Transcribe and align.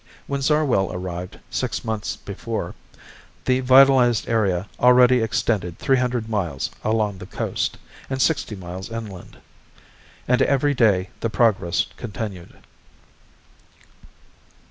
When 0.25 0.41
Zarwell 0.41 0.91
arrived, 0.91 1.37
six 1.51 1.85
months 1.85 2.15
before, 2.15 2.73
the 3.45 3.59
vitalized 3.59 4.27
area 4.27 4.67
already 4.79 5.19
extended 5.21 5.77
three 5.77 5.97
hundred 5.97 6.27
miles 6.27 6.71
along 6.83 7.19
the 7.19 7.27
coast, 7.27 7.77
and 8.09 8.19
sixty 8.19 8.55
miles 8.55 8.89
inland. 8.89 9.37
And 10.27 10.41
every 10.41 10.73
day 10.73 11.11
the 11.19 11.29
progress 11.29 11.85
continued. 11.97 12.57